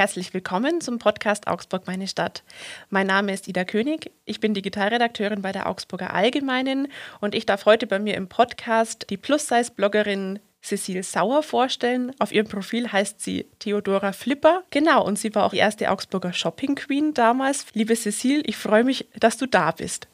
[0.00, 2.42] Herzlich willkommen zum Podcast Augsburg meine Stadt.
[2.88, 6.88] Mein Name ist Ida König, ich bin Digitalredakteurin bei der Augsburger Allgemeinen
[7.20, 12.12] und ich darf heute bei mir im Podcast die Plus-Size-Bloggerin Cecile Sauer vorstellen.
[12.18, 14.62] Auf ihrem Profil heißt sie Theodora Flipper.
[14.70, 17.66] Genau, und sie war auch die erste Augsburger Shopping Queen damals.
[17.74, 20.08] Liebe Cecile, ich freue mich, dass du da bist.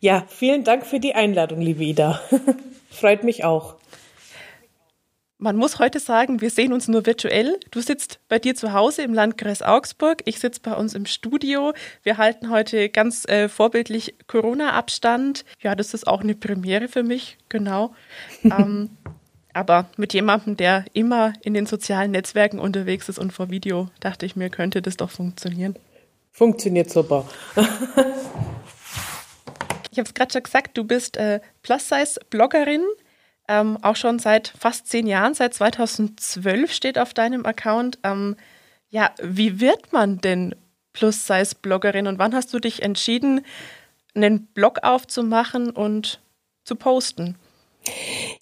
[0.00, 2.20] Ja, vielen Dank für die Einladung, liebe Ida.
[2.90, 3.76] Freut mich auch.
[5.42, 7.58] Man muss heute sagen, wir sehen uns nur virtuell.
[7.70, 11.72] Du sitzt bei dir zu Hause im Landkreis Augsburg, ich sitze bei uns im Studio.
[12.02, 15.46] Wir halten heute ganz äh, vorbildlich Corona-Abstand.
[15.62, 17.94] Ja, das ist auch eine Premiere für mich, genau.
[18.44, 18.90] ähm,
[19.54, 24.26] aber mit jemandem, der immer in den sozialen Netzwerken unterwegs ist und vor Video, dachte
[24.26, 25.74] ich mir, könnte das doch funktionieren.
[26.32, 27.26] Funktioniert super.
[29.90, 32.82] ich habe es gerade schon gesagt, du bist äh, Plus-Size-Bloggerin
[33.50, 37.98] ähm, auch schon seit fast zehn Jahren, seit 2012 steht auf deinem Account.
[38.04, 38.36] Ähm,
[38.90, 40.54] ja, wie wird man denn
[40.92, 43.44] Plus-Size-Bloggerin und wann hast du dich entschieden,
[44.14, 46.20] einen Blog aufzumachen und
[46.64, 47.36] zu posten?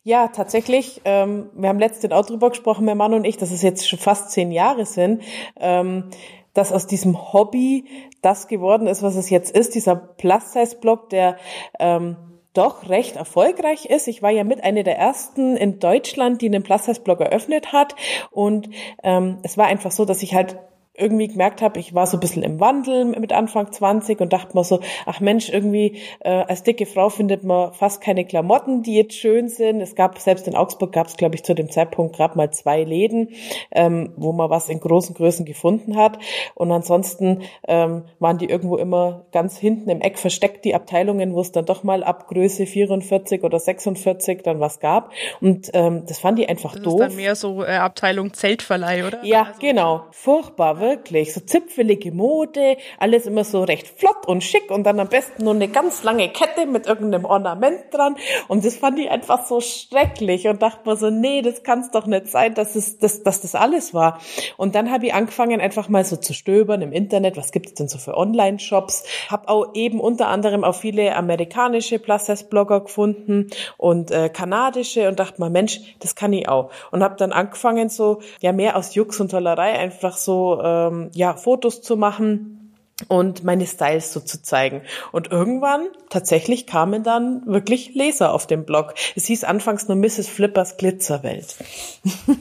[0.03, 1.01] Ja, tatsächlich.
[1.07, 3.99] Ähm, wir haben letztens auch drüber gesprochen, mein Mann und ich, dass es jetzt schon
[3.99, 5.23] fast zehn Jahre sind,
[5.59, 6.11] ähm,
[6.53, 7.87] dass aus diesem Hobby
[8.21, 11.39] das geworden ist, was es jetzt ist, dieser Plus-Size-Blog, der
[11.79, 12.17] ähm,
[12.59, 14.09] doch recht erfolgreich ist.
[14.09, 17.95] Ich war ja mit einer der ersten in Deutschland, die einen Plus-Size-Blog eröffnet hat.
[18.33, 18.69] Und
[19.05, 20.59] ähm, es war einfach so, dass ich halt
[20.99, 24.57] irgendwie gemerkt habe, ich war so ein bisschen im Wandel mit Anfang 20 und dachte
[24.57, 28.97] mir so, ach Mensch, irgendwie äh, als dicke Frau findet man fast keine Klamotten, die
[28.97, 29.81] jetzt schön sind.
[29.81, 32.83] Es gab, selbst in Augsburg gab es, glaube ich, zu dem Zeitpunkt gerade mal zwei
[32.83, 33.31] Läden,
[33.71, 36.19] ähm, wo man was in großen Größen gefunden hat.
[36.55, 41.41] Und ansonsten ähm, waren die irgendwo immer ganz hinten im Eck versteckt, die Abteilungen, wo
[41.41, 45.13] es dann doch mal ab Größe 44 oder 46 dann was gab.
[45.41, 46.99] Und ähm, das fand die einfach das doof.
[46.99, 49.25] Das ist dann mehr so äh, Abteilung Zeltverleih, oder?
[49.25, 50.05] Ja, also, genau.
[50.11, 51.35] Furchtbar, wirklich.
[51.35, 55.55] So zipfelige Mode, alles immer so recht flott und schick und dann am besten nur
[55.55, 58.17] eine ganz lange Kette mit irgendeinem Ornament dran.
[58.49, 61.91] Und das fand ich einfach so schrecklich und dachte mir so, nee, das kann es
[61.91, 64.21] doch nicht sein, dass, es, dass, dass das alles war.
[64.57, 67.75] Und dann habe ich angefangen, einfach mal so zu stöbern im Internet, was gibt es
[67.75, 69.05] denn so für Online-Shops.
[69.29, 75.41] Habe auch eben unter anderem auch viele amerikanische Plus-Blogger gefunden und äh, kanadische und dachte
[75.41, 76.71] mir, Mensch, das kann ich auch.
[76.91, 81.11] Und habe dann angefangen, so ja mehr aus Jux und Tollerei einfach so äh, ähm,
[81.15, 82.75] ja, Fotos zu machen
[83.07, 84.83] und meine Styles so zu zeigen.
[85.13, 88.95] Und irgendwann tatsächlich kamen dann wirklich Leser auf dem Blog.
[89.15, 90.29] Es hieß anfangs nur Mrs.
[90.29, 91.57] Flippers Glitzerwelt.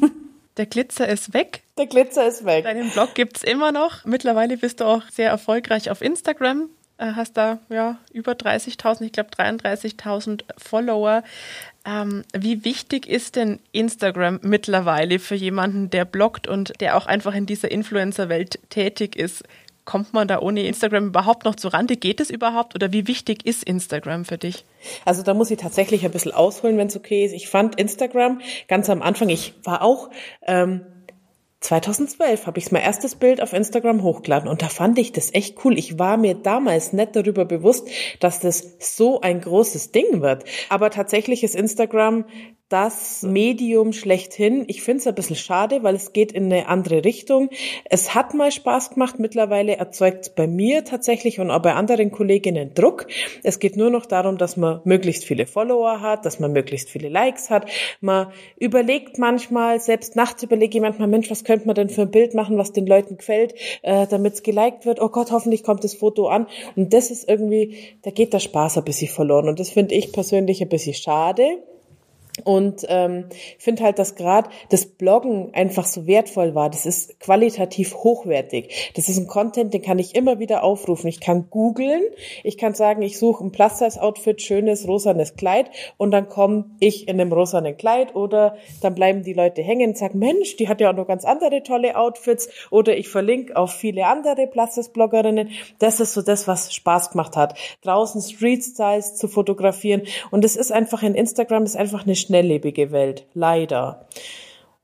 [0.58, 1.62] Der Glitzer ist weg.
[1.78, 2.64] Der Glitzer ist weg.
[2.64, 4.06] Deinen Blog gibt's immer noch.
[4.06, 6.68] Mittlerweile bist du auch sehr erfolgreich auf Instagram.
[6.98, 11.24] Äh, hast da ja über 30.000, ich glaube 33.000 Follower.
[11.86, 17.36] Ähm, wie wichtig ist denn Instagram mittlerweile für jemanden, der bloggt und der auch einfach
[17.36, 19.44] in dieser Influencer-Welt tätig ist?
[19.86, 21.96] Kommt man da ohne Instagram überhaupt noch zu Rande?
[21.96, 22.76] Geht es überhaupt?
[22.76, 24.66] Oder wie wichtig ist Instagram für dich?
[25.06, 27.32] Also da muss ich tatsächlich ein bisschen ausholen, wenn es okay ist.
[27.32, 30.10] Ich fand Instagram ganz am Anfang, ich war auch
[30.42, 30.82] ähm,
[31.60, 35.66] 2012 habe ich mein erstes Bild auf Instagram hochgeladen und da fand ich das echt
[35.66, 35.78] cool.
[35.78, 37.88] Ich war mir damals nicht darüber bewusst,
[38.20, 40.44] dass das so ein großes Ding wird.
[40.70, 42.26] Aber tatsächlich ist Instagram
[42.70, 44.66] das Medium schlechthin.
[44.68, 47.50] Ich finde es ein bisschen schade, weil es geht in eine andere Richtung.
[47.86, 49.20] Es hat mal Spaß gemacht.
[49.20, 53.08] Mittlerweile erzeugt bei mir tatsächlich und auch bei anderen Kolleginnen Druck.
[53.44, 57.08] Es geht nur noch darum, dass man möglichst viele Follower hat, dass man möglichst viele
[57.08, 57.70] Likes hat.
[58.02, 62.12] Man überlegt manchmal, selbst nachts überlege ich manchmal, Mensch, was könnte man denn für ein
[62.12, 65.02] Bild machen, was den Leuten gefällt, äh, damit es geliked wird.
[65.02, 66.48] Oh Gott, hoffentlich kommt das Foto an.
[66.76, 69.48] Und das ist irgendwie, da geht der Spaß ein bisschen verloren.
[69.48, 71.64] Und das finde ich persönlich ein bisschen schade.
[72.44, 73.26] Und ähm,
[73.58, 76.70] finde halt, dass gerade das Bloggen einfach so wertvoll war.
[76.70, 78.92] Das ist qualitativ hochwertig.
[78.96, 81.08] Das ist ein Content, den kann ich immer wieder aufrufen.
[81.08, 82.04] Ich kann googeln,
[82.44, 87.20] ich kann sagen, ich suche ein Plus-Size-Outfit, schönes rosanes Kleid und dann komme ich in
[87.20, 90.92] einem rosanen Kleid oder dann bleiben die Leute hängen und sagen, Mensch, die hat ja
[90.92, 95.50] auch noch ganz andere tolle Outfits oder ich verlinke auf viele andere Plus-Size-Bloggerinnen.
[95.80, 97.58] Das ist so das, was Spaß gemacht hat.
[97.82, 103.26] Draußen Street-Styles zu fotografieren und es ist einfach in Instagram, ist einfach eine schnelllebige Welt,
[103.34, 104.06] leider.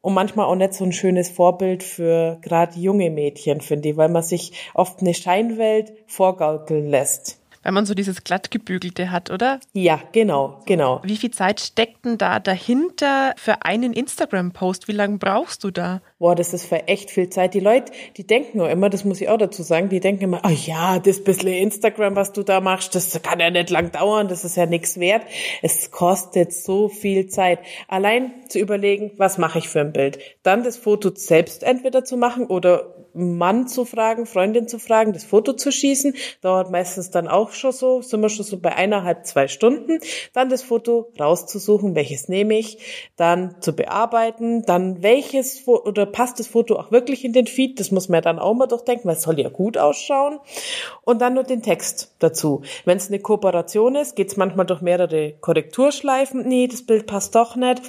[0.01, 4.09] Und manchmal auch nicht so ein schönes Vorbild für gerade junge Mädchen, finde ich, weil
[4.09, 7.42] man sich oft eine Scheinwelt vorgaukeln lässt.
[7.63, 9.59] Weil man so dieses glattgebügelte hat, oder?
[9.73, 11.01] Ja, genau, genau.
[11.03, 14.87] Wie viel Zeit steckt denn da dahinter für einen Instagram-Post?
[14.87, 16.01] Wie lange brauchst du da?
[16.19, 17.53] Boah, das ist für echt viel Zeit.
[17.53, 20.41] Die Leute, die denken nur immer, das muss ich auch dazu sagen, die denken immer,
[20.45, 24.27] oh ja, das bisschen Instagram, was du da machst, das kann ja nicht lang dauern,
[24.27, 25.23] das ist ja nichts wert.
[25.61, 27.59] Es kostet so viel Zeit.
[27.87, 30.19] Allein zu überlegen, was mache ich für ein Bild.
[30.43, 35.23] Dann das Foto selbst entweder zu machen oder Mann zu fragen, Freundin zu fragen, das
[35.23, 36.15] Foto zu schießen.
[36.41, 39.99] Dauert meistens dann auch schon so, sind wir schon so bei eineinhalb, zwei Stunden.
[40.33, 42.77] Dann das Foto rauszusuchen, welches nehme ich,
[43.15, 47.91] dann zu bearbeiten, dann welches oder passt das Foto auch wirklich in den Feed, das
[47.91, 50.39] muss man ja dann auch mal durchdenken, weil es soll ja gut ausschauen.
[51.03, 52.61] Und dann nur den Text dazu.
[52.85, 56.47] Wenn es eine Kooperation ist, geht es manchmal durch mehrere Korrekturschleifen.
[56.47, 57.81] Nee, das Bild passt doch nicht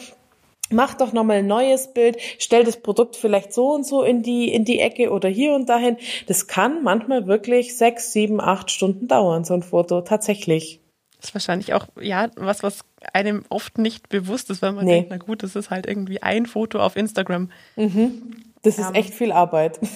[0.70, 4.52] mach doch nochmal ein neues Bild, stell das Produkt vielleicht so und so in die,
[4.52, 5.96] in die Ecke oder hier und dahin.
[6.26, 10.81] Das kann manchmal wirklich sechs, sieben, acht Stunden dauern, so ein Foto, tatsächlich.
[11.20, 12.81] Das ist wahrscheinlich auch, ja, was, was
[13.12, 14.93] einem oft nicht bewusst ist, wenn man nee.
[14.93, 17.50] denkt, na gut, das ist halt irgendwie ein Foto auf Instagram.
[17.76, 18.43] Mhm.
[18.62, 19.78] Das ist ähm, echt viel Arbeit.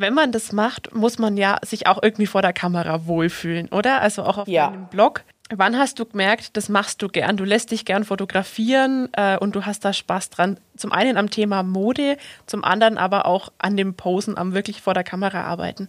[0.00, 4.00] Wenn man das macht, muss man ja sich auch irgendwie vor der Kamera wohlfühlen, oder?
[4.00, 4.70] Also auch auf ja.
[4.70, 7.38] deinem Blog Wann hast du gemerkt, das machst du gern?
[7.38, 10.60] Du lässt dich gern fotografieren äh, und du hast da Spaß dran.
[10.76, 14.92] Zum einen am Thema Mode, zum anderen aber auch an dem Posen, am wirklich vor
[14.92, 15.88] der Kamera arbeiten.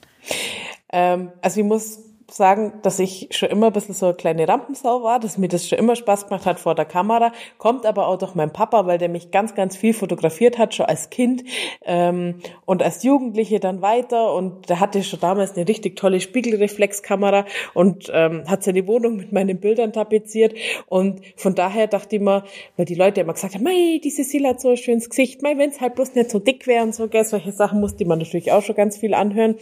[0.91, 1.99] Ähm, also ich muss
[2.33, 5.67] sagen, dass ich schon immer ein bisschen so eine kleine Rampensau war, dass mir das
[5.67, 8.97] schon immer Spaß gemacht hat vor der Kamera, kommt aber auch durch meinen Papa, weil
[8.97, 11.43] der mich ganz, ganz viel fotografiert hat, schon als Kind
[11.83, 12.35] ähm,
[12.65, 14.33] und als Jugendliche dann weiter.
[14.33, 19.31] Und der hatte schon damals eine richtig tolle Spiegelreflexkamera und ähm, hat seine Wohnung mit
[19.31, 20.53] meinen Bildern tapeziert.
[20.87, 22.43] Und von daher dachte ich mir,
[22.77, 25.57] weil die Leute immer gesagt haben, mei, die Cecilia hat so ein schönes Gesicht, mei,
[25.57, 28.19] wenn es halt bloß nicht so dick wäre und so, gell, solche Sachen musste man
[28.19, 29.55] natürlich auch schon ganz viel anhören.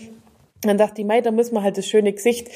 [0.61, 2.49] Dann dachte ich, mei, da müssen wir halt das schöne Gesicht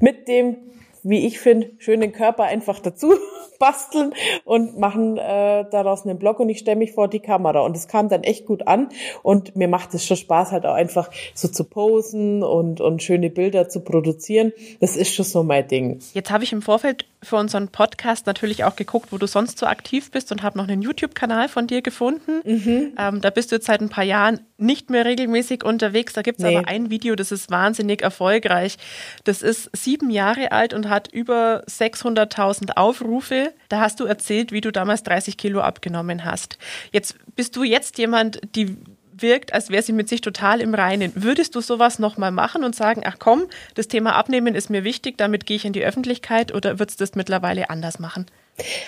[0.00, 0.56] mit dem
[1.04, 3.12] wie ich finde, schönen Körper einfach dazu
[3.60, 4.14] basteln
[4.44, 7.60] und machen äh, daraus einen Blog und ich stelle mich vor die Kamera.
[7.60, 8.88] Und es kam dann echt gut an
[9.22, 13.30] und mir macht es schon Spaß, halt auch einfach so zu posen und, und schöne
[13.30, 14.52] Bilder zu produzieren.
[14.80, 16.00] Das ist schon so mein Ding.
[16.14, 19.66] Jetzt habe ich im Vorfeld für unseren Podcast natürlich auch geguckt, wo du sonst so
[19.66, 22.40] aktiv bist und habe noch einen YouTube-Kanal von dir gefunden.
[22.44, 22.92] Mhm.
[22.98, 26.12] Ähm, da bist du jetzt seit ein paar Jahren nicht mehr regelmäßig unterwegs.
[26.12, 26.56] Da gibt es nee.
[26.56, 28.76] aber ein Video, das ist wahnsinnig erfolgreich.
[29.24, 33.52] Das ist sieben Jahre alt und hat über 600.000 Aufrufe.
[33.68, 36.58] Da hast du erzählt, wie du damals 30 Kilo abgenommen hast.
[36.92, 38.76] Jetzt bist du jetzt jemand, die
[39.22, 41.12] wirkt, als wäre sie mit sich total im Reinen.
[41.14, 43.44] Würdest du sowas nochmal machen und sagen, ach komm,
[43.74, 47.04] das Thema Abnehmen ist mir wichtig, damit gehe ich in die Öffentlichkeit oder würdest du
[47.04, 48.26] das mittlerweile anders machen?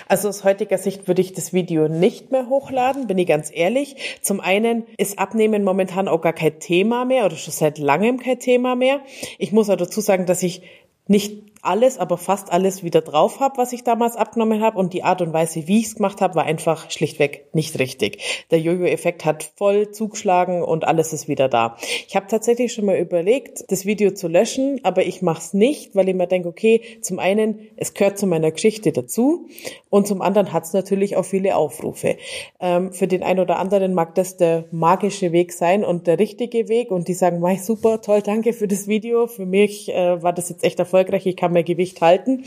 [0.07, 3.97] Also aus heutiger Sicht würde ich das Video nicht mehr hochladen, bin ich ganz ehrlich.
[4.23, 8.39] Zum einen ist Abnehmen momentan auch gar kein Thema mehr oder schon seit langem kein
[8.39, 9.01] Thema mehr.
[9.39, 10.63] Ich muss auch dazu sagen, dass ich
[11.09, 14.79] nicht alles, aber fast alles wieder drauf habe, was ich damals abgenommen habe.
[14.79, 18.47] Und die Art und Weise, wie ich es gemacht habe, war einfach schlichtweg nicht richtig.
[18.51, 21.77] Der Jojo-Effekt hat voll zugeschlagen und alles ist wieder da.
[22.09, 25.95] Ich habe tatsächlich schon mal überlegt, das Video zu löschen, aber ich mache es nicht,
[25.95, 29.49] weil ich mir denke, okay, zum einen, es gehört zu meiner Geschichte dazu
[29.91, 32.17] und zum anderen hat es natürlich auch viele Aufrufe.
[32.61, 36.69] Ähm, für den einen oder anderen mag das der magische Weg sein und der richtige
[36.69, 39.27] Weg und die sagen, mach super, toll, danke für das Video.
[39.27, 41.27] Für mich äh, war das jetzt echt erfolgreich.
[41.27, 42.45] Ich kann mehr Gewicht halten.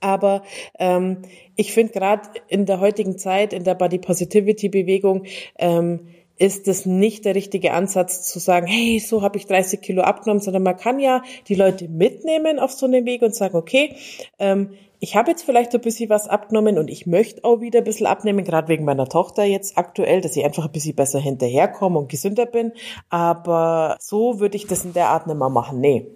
[0.00, 0.42] Aber
[0.78, 1.18] ähm,
[1.54, 5.24] ich finde gerade in der heutigen Zeit, in der Body Positivity Bewegung,
[5.58, 6.00] ähm,
[6.38, 10.42] ist es nicht der richtige Ansatz zu sagen, hey, so habe ich 30 Kilo abgenommen,
[10.42, 13.94] sondern man kann ja die Leute mitnehmen auf so einen Weg und sagen, okay,
[14.38, 17.84] ähm, ich habe jetzt vielleicht ein bisschen was abgenommen und ich möchte auch wieder ein
[17.84, 21.98] bisschen abnehmen, gerade wegen meiner Tochter jetzt aktuell, dass ich einfach ein bisschen besser hinterherkomme
[21.98, 22.72] und gesünder bin.
[23.10, 25.80] Aber so würde ich das in der Art nicht mehr machen.
[25.80, 26.06] Nee.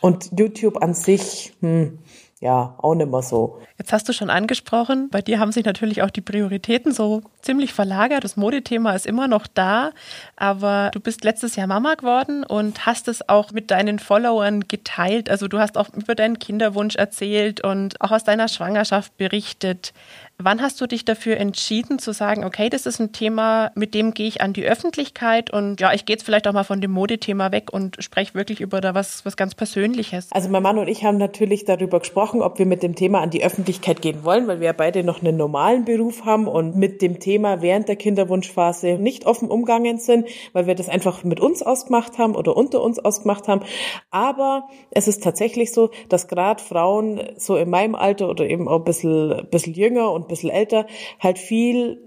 [0.00, 1.98] Und YouTube an sich, hm,
[2.40, 3.60] ja, auch nicht mehr so.
[3.76, 7.74] Jetzt hast du schon angesprochen, bei dir haben sich natürlich auch die Prioritäten so ziemlich
[7.74, 8.24] verlagert.
[8.24, 9.90] Das Modethema ist immer noch da,
[10.36, 15.28] aber du bist letztes Jahr Mama geworden und hast es auch mit deinen Followern geteilt.
[15.28, 19.92] Also du hast auch über deinen Kinderwunsch erzählt und auch aus deiner Schwangerschaft berichtet.
[20.42, 24.14] Wann hast du dich dafür entschieden zu sagen, okay, das ist ein Thema, mit dem
[24.14, 26.92] gehe ich an die Öffentlichkeit und ja, ich gehe jetzt vielleicht auch mal von dem
[26.92, 30.28] Modethema weg und spreche wirklich über da was, was ganz Persönliches?
[30.30, 33.28] Also mein Mann und ich haben natürlich darüber gesprochen, ob wir mit dem Thema an
[33.28, 37.02] die Öffentlichkeit gehen wollen, weil wir ja beide noch einen normalen Beruf haben und mit
[37.02, 41.62] dem Thema während der Kinderwunschphase nicht offen umgangen sind, weil wir das einfach mit uns
[41.62, 43.60] ausgemacht haben oder unter uns ausgemacht haben.
[44.10, 48.78] Aber es ist tatsächlich so, dass gerade Frauen so in meinem Alter oder eben auch
[48.78, 50.86] ein bisschen, ein bisschen jünger und bisschen älter,
[51.20, 51.98] halt viel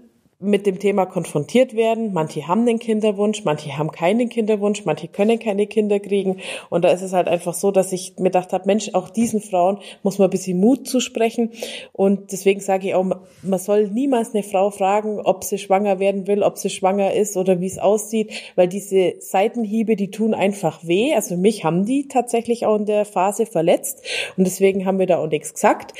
[0.44, 2.12] mit dem Thema konfrontiert werden.
[2.12, 6.40] Manche haben den Kinderwunsch, manche haben keinen Kinderwunsch, manche können keine Kinder kriegen.
[6.70, 9.40] Und da ist es halt einfach so, dass ich mir gedacht habe, Mensch, auch diesen
[9.40, 11.52] Frauen muss man ein bisschen Mut zusprechen.
[11.92, 13.04] Und deswegen sage ich auch,
[13.42, 17.36] man soll niemals eine Frau fragen, ob sie schwanger werden will, ob sie schwanger ist
[17.36, 21.14] oder wie es aussieht, weil diese Seitenhiebe, die tun einfach weh.
[21.14, 24.02] Also mich haben die tatsächlich auch in der Phase verletzt.
[24.36, 25.94] Und deswegen haben wir da auch nichts gesagt.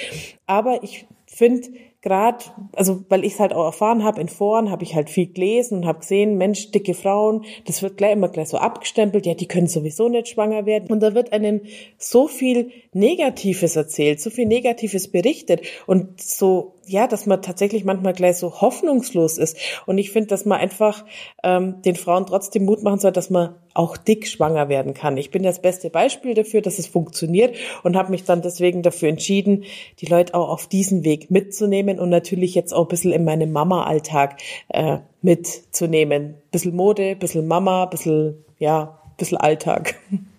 [0.47, 1.69] Aber ich finde,
[2.05, 2.45] gerade,
[2.75, 5.79] also weil ich es halt auch erfahren habe in Foren, habe ich halt viel gelesen
[5.79, 9.49] und habe gesehen, Mensch, dicke Frauen, das wird gleich immer gleich so abgestempelt, ja, die
[9.49, 10.91] können sowieso nicht schwanger werden.
[10.91, 11.63] Und da wird einem
[11.97, 18.13] so viel Negatives erzählt, so viel Negatives berichtet und so ja, dass man tatsächlich manchmal
[18.13, 19.57] gleich so hoffnungslos ist.
[19.87, 21.05] Und ich finde, dass man einfach
[21.43, 25.17] ähm, den Frauen trotzdem Mut machen soll, dass man auch dick schwanger werden kann.
[25.17, 29.09] Ich bin das beste Beispiel dafür, dass es funktioniert und habe mich dann deswegen dafür
[29.09, 29.65] entschieden,
[30.01, 33.53] die Leute auch auf diesen Weg mitzunehmen und natürlich jetzt auch ein bisschen in meinem
[33.53, 36.35] Mama-Alltag äh, mitzunehmen.
[36.51, 39.97] Bisschen Mode, bisschen Mama, bisschen, ja, bisschen Alltag.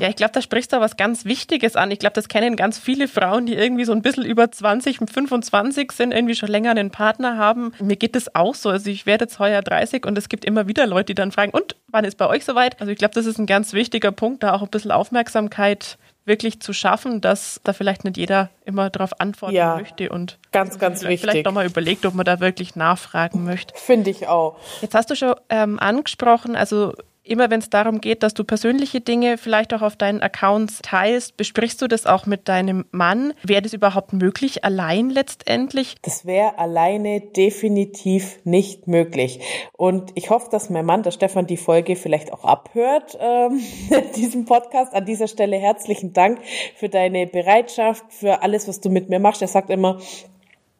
[0.00, 1.90] Ja, ich glaube, da sprichst du was ganz Wichtiges an.
[1.90, 5.92] Ich glaube, das kennen ganz viele Frauen, die irgendwie so ein bisschen über 20, 25
[5.92, 7.72] sind, irgendwie schon länger einen Partner haben.
[7.80, 8.70] Mir geht das auch so.
[8.70, 11.52] Also ich werde jetzt heuer 30 und es gibt immer wieder Leute, die dann fragen,
[11.52, 12.80] und wann ist bei euch soweit?
[12.80, 16.60] Also ich glaube, das ist ein ganz wichtiger Punkt, da auch ein bisschen Aufmerksamkeit wirklich
[16.60, 21.00] zu schaffen, dass da vielleicht nicht jeder immer darauf antworten ja, möchte und ganz, ganz
[21.00, 21.30] vielleicht, wichtig.
[21.30, 23.74] Vielleicht nochmal überlegt, ob man da wirklich nachfragen möchte.
[23.76, 24.56] Finde ich auch.
[24.80, 26.94] Jetzt hast du schon ähm, angesprochen, also
[27.30, 31.36] immer wenn es darum geht, dass du persönliche Dinge vielleicht auch auf deinen Accounts teilst,
[31.36, 33.32] besprichst du das auch mit deinem Mann?
[33.42, 35.94] Wäre das überhaupt möglich, allein letztendlich?
[36.02, 39.40] Das wäre alleine definitiv nicht möglich.
[39.76, 43.60] Und ich hoffe, dass mein Mann, der Stefan, die Folge vielleicht auch abhört, ähm,
[44.16, 44.92] diesem Podcast.
[44.92, 46.40] An dieser Stelle herzlichen Dank
[46.74, 49.40] für deine Bereitschaft, für alles, was du mit mir machst.
[49.40, 50.00] Er sagt immer,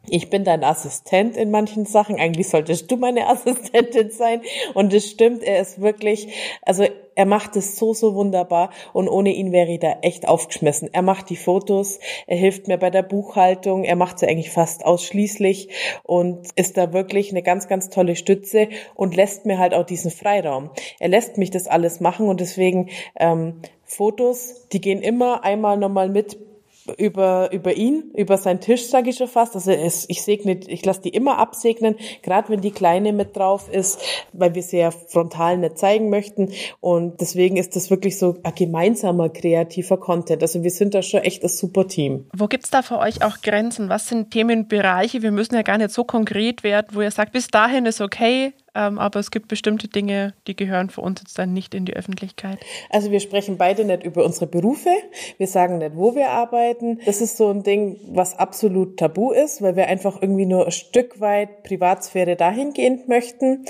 [0.07, 2.19] ich bin dein Assistent in manchen Sachen.
[2.19, 4.41] Eigentlich solltest du meine Assistentin sein.
[4.73, 6.27] Und es stimmt, er ist wirklich,
[6.63, 8.71] also er macht es so, so wunderbar.
[8.93, 10.89] Und ohne ihn wäre ich da echt aufgeschmissen.
[10.91, 14.85] Er macht die Fotos, er hilft mir bei der Buchhaltung, er macht sie eigentlich fast
[14.85, 15.69] ausschließlich
[16.03, 20.09] und ist da wirklich eine ganz, ganz tolle Stütze und lässt mir halt auch diesen
[20.09, 20.71] Freiraum.
[20.99, 22.89] Er lässt mich das alles machen und deswegen
[23.19, 26.50] ähm, Fotos, die gehen immer einmal nochmal mit
[26.97, 29.55] über, über ihn, über seinen Tisch, sage ich schon fast.
[29.55, 33.69] Also es, ich segne, ich lasse die immer absegnen, gerade wenn die Kleine mit drauf
[33.71, 34.01] ist,
[34.33, 36.51] weil wir sie ja frontal nicht zeigen möchten.
[36.79, 40.41] Und deswegen ist das wirklich so ein gemeinsamer kreativer Content.
[40.41, 42.27] Also wir sind da schon echt ein super Team.
[42.35, 43.89] Wo gibt's da für euch auch Grenzen?
[43.89, 45.21] Was sind Themenbereiche?
[45.21, 48.53] Wir müssen ja gar nicht so konkret werden, wo ihr sagt, bis dahin ist okay,
[48.73, 51.93] ähm, aber es gibt bestimmte Dinge, die gehören für uns jetzt dann nicht in die
[51.93, 52.59] Öffentlichkeit.
[52.89, 54.89] Also wir sprechen beide nicht über unsere Berufe.
[55.37, 56.99] Wir sagen nicht, wo wir arbeiten.
[57.05, 60.71] Das ist so ein Ding, was absolut tabu ist, weil wir einfach irgendwie nur ein
[60.71, 63.65] Stück weit Privatsphäre dahingehend möchten.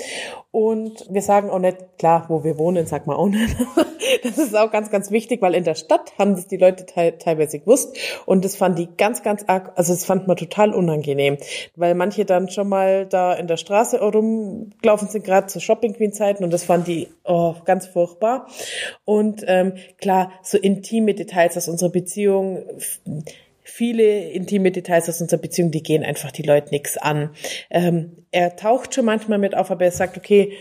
[0.50, 3.56] Und wir sagen auch nicht, klar, wo wir wohnen, sag mal auch nicht.
[4.22, 7.16] Das ist auch ganz, ganz wichtig, weil in der Stadt haben das die Leute te
[7.18, 7.96] teilweise gewusst.
[8.26, 11.38] Und das fand die ganz, ganz arg, also das fand man total unangenehm,
[11.76, 16.12] weil manche dann schon mal da in der Straße rumgelaufen sind, gerade zu Shopping Queen
[16.12, 16.44] Zeiten.
[16.44, 18.46] Und das fand die oh, ganz furchtbar.
[19.04, 22.64] Und ähm, klar, so intime Details aus unserer Beziehung
[23.72, 27.30] viele intime Details aus unserer Beziehung, die gehen einfach die Leute nichts an.
[27.70, 30.52] Ähm, er taucht schon manchmal mit auf, aber er sagt, okay,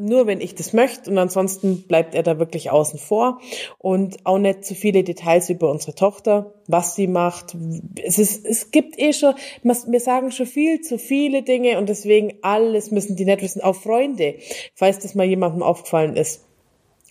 [0.00, 3.40] nur wenn ich das möchte und ansonsten bleibt er da wirklich außen vor
[3.78, 7.56] und auch nicht zu viele Details über unsere Tochter, was sie macht.
[8.02, 12.34] Es ist, es gibt eh schon, wir sagen schon viel zu viele Dinge und deswegen
[12.42, 14.36] alles müssen die nicht wissen, auch Freunde,
[14.74, 16.46] falls das mal jemandem aufgefallen ist.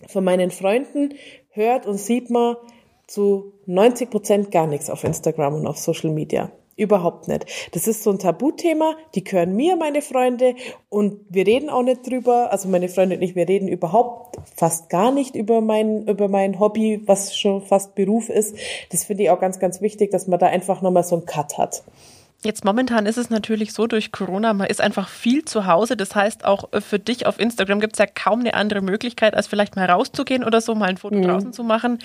[0.08, 1.14] Von meinen Freunden
[1.50, 2.56] hört und sieht man,
[3.06, 6.52] zu 90 Prozent gar nichts auf Instagram und auf Social Media.
[6.80, 7.44] Überhaupt nicht.
[7.72, 10.54] Das ist so ein Tabuthema, die gehören mir, meine Freunde,
[10.88, 12.50] und wir reden auch nicht drüber.
[12.52, 16.58] Also meine Freunde und ich, wir reden überhaupt fast gar nicht über mein, über mein
[16.58, 18.56] Hobby, was schon fast Beruf ist.
[18.92, 21.58] Das finde ich auch ganz, ganz wichtig, dass man da einfach nochmal so einen Cut
[21.58, 21.82] hat.
[22.42, 25.94] Jetzt momentan ist es natürlich so durch Corona, man ist einfach viel zu Hause.
[25.94, 29.46] Das heißt, auch für dich auf Instagram gibt es ja kaum eine andere Möglichkeit, als
[29.46, 31.24] vielleicht mal rauszugehen oder so, mal ein Foto mhm.
[31.24, 31.98] draußen zu machen.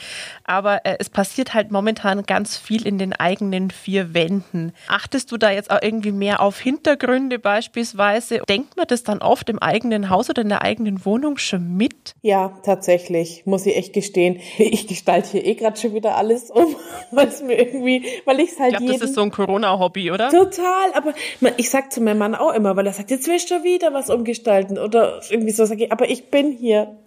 [0.43, 4.73] Aber äh, es passiert halt momentan ganz viel in den eigenen vier Wänden.
[4.89, 8.41] Achtest du da jetzt auch irgendwie mehr auf Hintergründe beispielsweise?
[8.49, 12.13] Denkt man das dann oft im eigenen Haus oder in der eigenen Wohnung schon mit?
[12.21, 14.39] Ja, tatsächlich, muss ich echt gestehen.
[14.75, 16.75] Ich gestalte hier eh gerade schon wieder alles um,
[17.11, 18.73] weil es mir irgendwie, weil ich es halt.
[18.73, 20.25] Ich glaube, das ist so ein Corona-Hobby, oder?
[20.29, 20.46] Oder?
[20.46, 21.13] Total, aber
[21.58, 24.10] ich sag zu meinem Mann auch immer, weil er sagt, jetzt willst du wieder was
[24.10, 26.98] umgestalten oder irgendwie so, sag ich, aber ich bin hier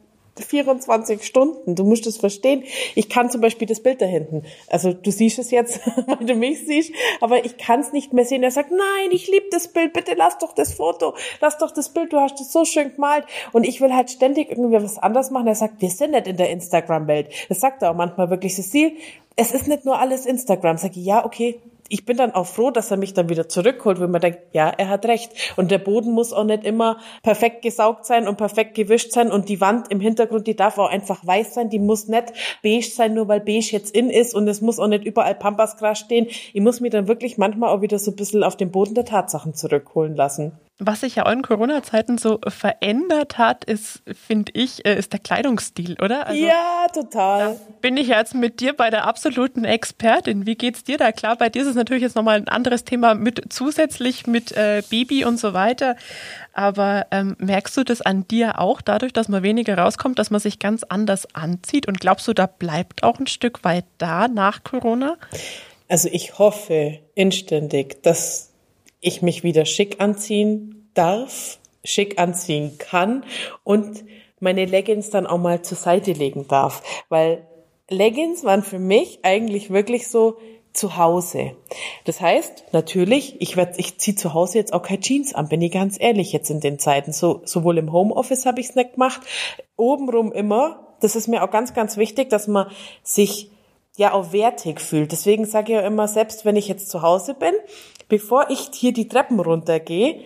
[0.43, 1.75] 24 Stunden.
[1.75, 2.65] Du musst es verstehen.
[2.95, 4.45] Ich kann zum Beispiel das Bild da hinten.
[4.69, 8.25] Also du siehst es jetzt, weil du mich siehst, aber ich kann es nicht mehr
[8.25, 8.43] sehen.
[8.43, 9.93] Er sagt, nein, ich liebe das Bild.
[9.93, 11.15] Bitte lass doch das Foto.
[11.41, 12.13] Lass doch das Bild.
[12.13, 13.25] Du hast es so schön gemalt.
[13.53, 15.47] Und ich will halt ständig irgendwie was anderes machen.
[15.47, 17.29] Er sagt, wir sind nicht in der Instagram-Welt.
[17.49, 18.93] Das sagt er auch manchmal wirklich, Cecile,
[19.37, 20.79] es ist nicht nur alles Instagram.
[20.79, 24.01] Sag ich, ja, okay, ich bin dann auch froh, dass er mich dann wieder zurückholt,
[24.01, 25.33] wenn man denkt, ja, er hat recht.
[25.57, 29.49] Und der Boden muss auch nicht immer perfekt gesaugt sein und perfekt gewischt sein und
[29.49, 33.15] die Wand im Hintergrund, die darf auch einfach weiß sein, die muss nicht beige sein,
[33.15, 36.27] nur weil beige jetzt in ist und es muss auch nicht überall Pampasgras stehen.
[36.53, 39.05] Ich muss mich dann wirklich manchmal auch wieder so ein bisschen auf den Boden der
[39.05, 40.53] Tatsachen zurückholen lassen.
[40.81, 45.19] Was sich ja auch in Corona-Zeiten so verändert hat, ist, finde ich, äh, ist der
[45.19, 46.29] Kleidungsstil, oder?
[46.29, 47.59] Also, ja, total.
[47.81, 50.47] bin ich jetzt mit dir bei der absoluten Expertin.
[50.47, 51.11] Wie geht's dir da?
[51.11, 54.83] Klar, bei dir ist es natürlich jetzt nochmal ein anderes Thema mit zusätzlich mit äh,
[54.89, 55.97] Baby und so weiter.
[56.53, 60.41] Aber ähm, merkst du das an dir auch, dadurch, dass man weniger rauskommt, dass man
[60.41, 61.89] sich ganz anders anzieht?
[61.89, 65.17] Und glaubst du, da bleibt auch ein Stück weit da nach Corona?
[65.89, 68.48] Also ich hoffe inständig, dass
[69.01, 73.25] ich mich wieder schick anziehen darf, schick anziehen kann
[73.65, 74.05] und
[74.41, 77.47] meine Leggings dann auch mal zur Seite legen darf, weil
[77.89, 80.37] Leggings waren für mich eigentlich wirklich so
[80.73, 81.57] zu Hause.
[82.05, 85.63] Das heißt, natürlich, ich werd, ich ziehe zu Hause jetzt auch keine Jeans an, bin
[85.63, 87.13] ich ganz ehrlich jetzt in den Zeiten.
[87.13, 89.23] So, sowohl im Homeoffice habe ich es nicht gemacht,
[89.77, 90.95] obenrum immer.
[91.01, 92.71] Das ist mir auch ganz, ganz wichtig, dass man
[93.03, 93.51] sich
[93.99, 95.11] ja auch wertig fühlt.
[95.11, 97.53] Deswegen sage ich ja immer, selbst wenn ich jetzt zu Hause bin,
[98.09, 100.21] bevor ich hier die Treppen runtergehe,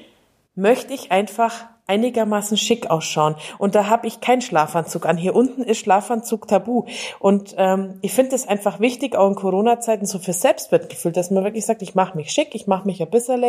[0.55, 3.35] möchte ich einfach einigermaßen schick ausschauen.
[3.59, 5.17] Und da habe ich keinen Schlafanzug an.
[5.17, 6.85] Hier unten ist Schlafanzug tabu.
[7.19, 11.43] Und ähm, ich finde es einfach wichtig, auch in Corona-Zeiten so für Selbstwertgefühl, dass man
[11.43, 13.41] wirklich sagt, ich mache mich schick, ich mache mich ein bisschen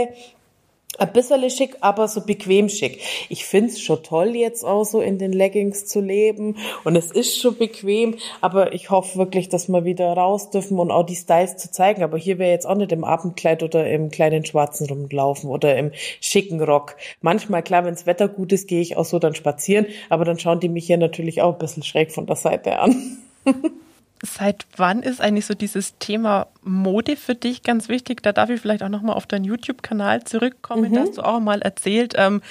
[0.99, 2.99] ein bisschen schick, aber so bequem schick.
[3.29, 7.39] Ich find's schon toll, jetzt auch so in den Leggings zu leben und es ist
[7.39, 11.57] schon bequem, aber ich hoffe wirklich, dass wir wieder raus dürfen und auch die Styles
[11.57, 12.03] zu zeigen.
[12.03, 15.91] Aber hier wäre jetzt auch nicht im Abendkleid oder im kleinen Schwarzen rumlaufen oder im
[16.21, 16.95] schicken Rock.
[17.21, 20.59] Manchmal, klar, wenns Wetter gut ist, gehe ich auch so dann spazieren, aber dann schauen
[20.59, 23.17] die mich hier natürlich auch ein bisschen schräg von der Seite an.
[24.25, 28.23] Seit wann ist eigentlich so dieses Thema Mode für dich ganz wichtig?
[28.23, 30.91] Da darf ich vielleicht auch nochmal auf deinen YouTube-Kanal zurückkommen.
[30.91, 30.95] Mhm.
[30.95, 32.41] Da hast du auch mal erzählt, ähm,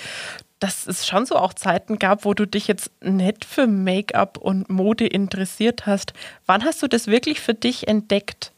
[0.61, 4.69] dass es schon so auch Zeiten gab, wo du dich jetzt nicht für Make-up und
[4.69, 6.13] Mode interessiert hast.
[6.45, 8.53] Wann hast du das wirklich für dich entdeckt?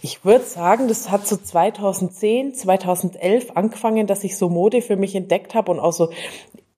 [0.00, 5.14] Ich würde sagen, das hat so 2010, 2011 angefangen, dass ich so Mode für mich
[5.14, 6.10] entdeckt habe und auch so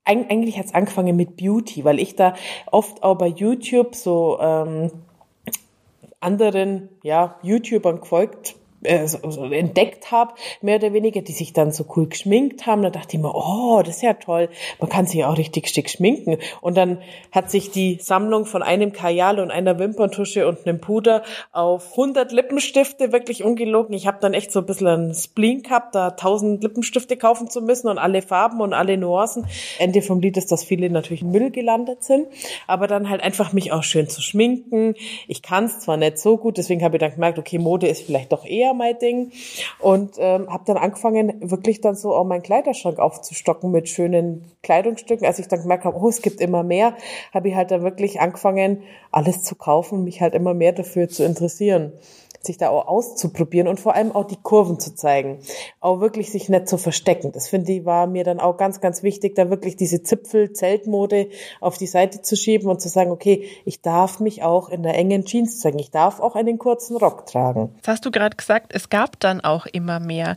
[0.05, 2.35] eigentlich hat es angefangen mit Beauty, weil ich da
[2.73, 4.91] oft auch bei YouTube so ähm,
[6.23, 9.19] anderen ja, YouTubern gefolgt äh, so
[9.53, 12.83] entdeckt habe, mehr oder weniger, die sich dann so cool geschminkt haben.
[12.83, 14.49] Da dachte ich mir, oh, das ist ja toll.
[14.81, 16.39] Man kann sich auch richtig schick schminken.
[16.61, 16.99] Und dann
[17.31, 22.33] hat sich die Sammlung von einem Kajal und einer Wimperntusche und einem Puder auf 100
[22.33, 23.95] Lippenstifte wirklich ungelogen.
[23.95, 27.63] Ich habe dann echt so ein bisschen einen Spleen gehabt, da 1000 Lippenstifte kaufen zu
[27.63, 29.47] müssen und alle Farben und alle Nuancen.
[29.79, 32.27] Ende vom Lied ist, dass viele natürlich Müll gelandet sind.
[32.67, 34.95] Aber dann halt einfach mich auch schön zu schminken.
[35.29, 38.03] Ich kann es zwar nicht so gut, deswegen habe ich dann gemerkt, okay, Mode ist
[38.03, 39.33] vielleicht doch eher mein Ding
[39.79, 45.27] und ähm, habe dann angefangen, wirklich dann so auch meinen Kleiderschrank aufzustocken mit schönen Kleidungsstücken.
[45.27, 46.97] Als ich dann gemerkt habe, oh, es gibt immer mehr,
[47.33, 51.25] habe ich halt dann wirklich angefangen, alles zu kaufen, mich halt immer mehr dafür zu
[51.25, 51.93] interessieren
[52.47, 55.39] sich da auch auszuprobieren und vor allem auch die Kurven zu zeigen.
[55.81, 57.33] Auch wirklich sich nicht zu verstecken.
[57.33, 61.29] Das finde ich war mir dann auch ganz, ganz wichtig, da wirklich diese Zipfel-Zeltmode
[61.61, 64.95] auf die Seite zu schieben und zu sagen, okay, ich darf mich auch in der
[64.95, 65.79] engen Jeans zeigen.
[65.79, 67.75] Ich darf auch einen kurzen Rock tragen.
[67.83, 70.35] Das hast du gerade gesagt, es gab dann auch immer mehr.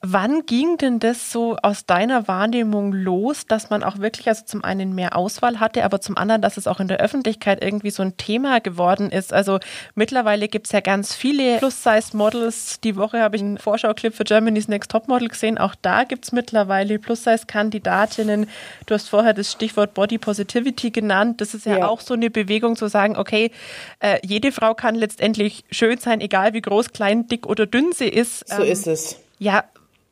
[0.00, 4.62] Wann ging denn das so aus deiner Wahrnehmung los, dass man auch wirklich also zum
[4.62, 8.04] einen mehr Auswahl hatte, aber zum anderen, dass es auch in der Öffentlichkeit irgendwie so
[8.04, 9.32] ein Thema geworden ist?
[9.32, 9.58] Also
[9.96, 12.78] mittlerweile gibt es ja ganz viele Plus-Size-Models.
[12.84, 15.58] Die Woche habe ich einen Vorschauclip für Germany's Next Topmodel gesehen.
[15.58, 18.48] Auch da gibt es mittlerweile Plus-Size-Kandidatinnen.
[18.86, 21.40] Du hast vorher das Stichwort Body Positivity genannt.
[21.40, 21.88] Das ist ja, ja.
[21.88, 23.50] auch so eine Bewegung zu sagen, okay,
[23.98, 28.08] äh, jede Frau kann letztendlich schön sein, egal wie groß, klein, dick oder dünn sie
[28.08, 28.48] ist.
[28.48, 29.16] So ähm, ist es.
[29.40, 29.64] Ja,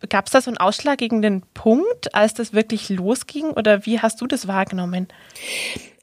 [0.08, 4.26] Gab es da so einen ausschlaggebenden Punkt, als das wirklich losging oder wie hast du
[4.26, 5.08] das wahrgenommen?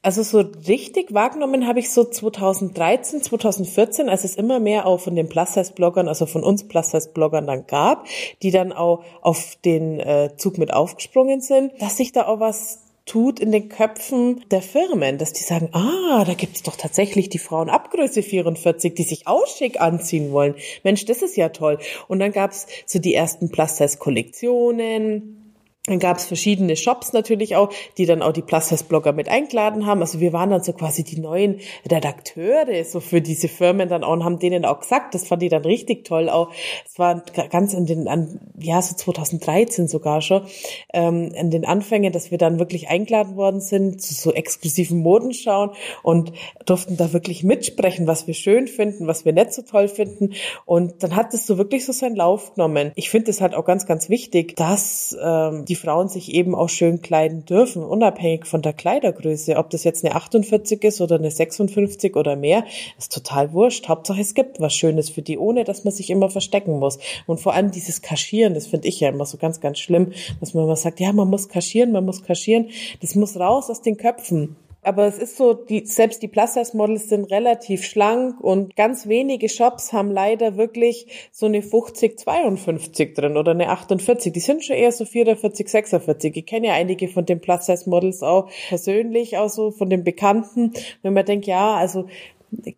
[0.04, 5.16] Also so richtig wahrgenommen habe ich so 2013, 2014, als es immer mehr auch von
[5.16, 8.06] den Plus-Size-Bloggern, also von uns Plus-Size-Bloggern dann gab,
[8.42, 12.83] die dann auch auf den äh, Zug mit aufgesprungen sind, dass sich da auch was
[13.06, 17.38] tut in den Köpfen der Firmen, dass die sagen, ah, da gibt's doch tatsächlich die
[17.38, 20.54] Frauen ab Größe 44, die sich auch schick anziehen wollen.
[20.82, 21.78] Mensch, das ist ja toll.
[22.08, 25.43] Und dann gab's so die ersten Plus-Size-Kollektionen,
[25.86, 27.68] Dann gab es verschiedene Shops natürlich auch,
[27.98, 30.00] die dann auch die Plus-Size-Blogger mit eingeladen haben.
[30.00, 34.14] Also wir waren dann so quasi die neuen Redakteure so für diese Firmen dann auch
[34.14, 36.50] und haben denen auch gesagt, das fand ich dann richtig toll auch.
[36.86, 40.46] Es war ganz in den, an, ja so 2013 sogar schon,
[40.92, 45.70] ähm, in den Anfängen, dass wir dann wirklich eingeladen worden sind zu so exklusiven Modenschauen
[46.02, 46.32] und
[46.64, 50.32] durften da wirklich mitsprechen, was wir schön finden, was wir nicht so toll finden.
[50.64, 52.92] Und dann hat es so wirklich so seinen Lauf genommen.
[52.94, 56.54] Ich finde es halt auch ganz, ganz wichtig, dass ähm, die die Frauen sich eben
[56.54, 59.56] auch schön kleiden dürfen, unabhängig von der Kleidergröße.
[59.56, 62.64] Ob das jetzt eine 48 ist oder eine 56 oder mehr,
[62.96, 63.88] ist total wurscht.
[63.88, 67.00] Hauptsache es gibt was Schönes für die, ohne dass man sich immer verstecken muss.
[67.26, 70.54] Und vor allem dieses Kaschieren, das finde ich ja immer so ganz, ganz schlimm, dass
[70.54, 72.68] man immer sagt, ja, man muss kaschieren, man muss kaschieren.
[73.00, 74.54] Das muss raus aus den Köpfen.
[74.84, 79.92] Aber es ist so, die, selbst die Plus-Size-Models sind relativ schlank und ganz wenige Shops
[79.92, 84.32] haben leider wirklich so eine 50, 52 drin oder eine 48.
[84.32, 86.36] Die sind schon eher so 44, 46.
[86.36, 90.72] Ich kenne ja einige von den Plus-Size-Models auch persönlich, auch so von den Bekannten.
[91.02, 92.06] Wenn man denkt, ja, also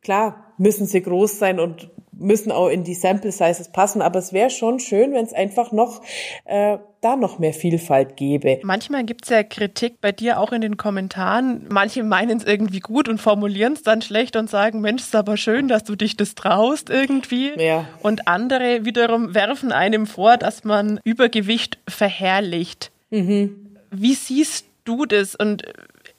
[0.02, 4.32] klar müssen sie groß sein und müssen auch in die Sample Sizes passen, aber es
[4.32, 6.00] wäre schon schön, wenn es einfach noch
[6.44, 8.58] äh, da noch mehr Vielfalt gäbe.
[8.62, 11.66] Manchmal gibt es ja Kritik bei dir auch in den Kommentaren.
[11.68, 15.36] Manche meinen es irgendwie gut und formulieren es dann schlecht und sagen, Mensch, ist aber
[15.36, 17.52] schön, dass du dich das traust irgendwie.
[17.58, 17.86] Ja.
[18.02, 22.90] Und andere wiederum werfen einem vor, dass man Übergewicht verherrlicht.
[23.10, 23.76] Mhm.
[23.90, 25.62] Wie siehst du das und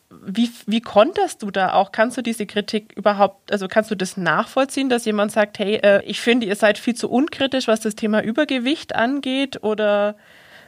[0.09, 1.91] wie, wie konterst du da auch?
[1.91, 6.01] Kannst du diese Kritik überhaupt, also kannst du das nachvollziehen, dass jemand sagt, hey, äh,
[6.05, 9.63] ich finde, ihr seid viel zu unkritisch, was das Thema Übergewicht angeht?
[9.63, 10.15] Oder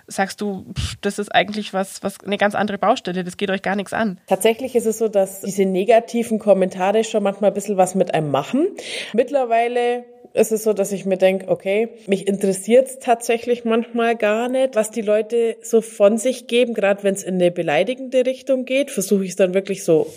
[0.10, 3.62] sagst du, pff, das ist eigentlich was, was eine ganz andere Baustelle, das geht euch
[3.62, 4.19] gar nichts an?
[4.28, 8.32] Tatsächlich ist es so, dass diese negativen Kommentare schon manchmal ein bisschen was mit einem
[8.32, 8.67] machen.
[9.13, 14.50] Mittlerweile ist es so, dass ich mir denke, okay, mich interessiert es tatsächlich manchmal gar
[14.50, 16.74] nicht, was die Leute so von sich geben.
[16.74, 20.08] Gerade wenn es in eine beleidigende Richtung geht, versuche ich es dann wirklich so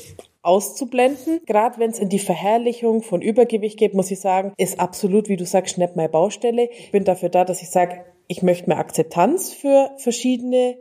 [0.43, 1.41] auszublenden.
[1.47, 5.37] Gerade wenn es in die Verherrlichung von Übergewicht geht, muss ich sagen, ist absolut, wie
[5.37, 6.69] du sagst, nicht meine Baustelle.
[6.71, 10.77] Ich bin dafür da, dass ich sage, ich möchte mehr Akzeptanz für verschiedene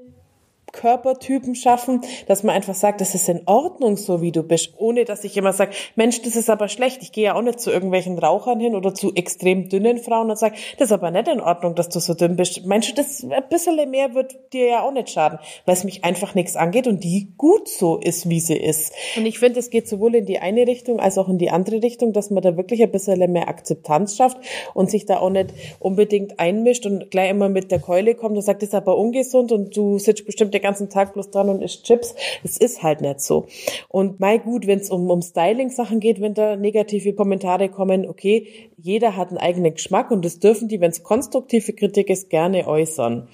[0.72, 5.06] Körpertypen schaffen, dass man einfach sagt, das ist in Ordnung, so wie du bist, ohne
[5.06, 7.02] dass ich immer sage, Mensch, das ist aber schlecht.
[7.02, 10.38] Ich gehe ja auch nicht zu irgendwelchen Rauchern hin oder zu extrem dünnen Frauen und
[10.38, 12.66] sage, das ist aber nicht in Ordnung, dass du so dünn bist.
[12.66, 16.36] Mensch, das ein bisschen mehr wird dir ja auch nicht schaden, weil es mich einfach
[16.36, 18.94] nichts angeht und die gut so ist, wie sie ist.
[19.18, 21.82] Und ich finde, es geht sowohl in die eine Richtung als auch in die andere
[21.82, 24.38] Richtung, dass man da wirklich ein bisschen mehr Akzeptanz schafft
[24.74, 28.42] und sich da auch nicht unbedingt einmischt und gleich immer mit der Keule kommt und
[28.42, 31.62] sagt, das ist aber ungesund und du sitzt bestimmt den ganzen Tag bloß dran und
[31.62, 32.16] isst Chips.
[32.44, 33.48] Es ist halt nicht so.
[33.90, 38.48] Und mal gut, wenn es um, um Styling-Sachen geht, wenn da negative Kommentare kommen, okay,
[38.78, 42.68] jeder hat einen eigenen Geschmack und das dürfen die, wenn es konstruktive Kritik ist, gerne
[42.68, 43.28] äußern.